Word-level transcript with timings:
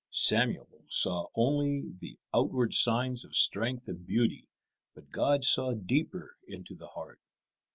Samuel 0.09 0.67
saw 0.87 1.27
only 1.35 1.91
the 1.99 2.17
outward 2.33 2.73
signs 2.73 3.23
of 3.23 3.35
strength 3.35 3.87
and 3.87 4.03
beauty, 4.03 4.47
but 4.95 5.11
God 5.11 5.43
saw 5.43 5.75
deeper 5.75 6.39
into 6.47 6.73
the 6.73 6.87
heart. 6.87 7.19